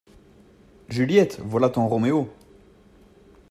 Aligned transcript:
Juliette, 0.89 1.37
voilà 1.43 1.69
ton 1.69 1.87
Roméo! 1.87 2.27